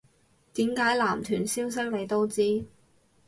[0.55, 2.65] 點解男團消息你都知